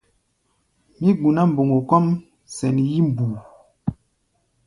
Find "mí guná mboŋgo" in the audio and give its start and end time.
0.99-1.79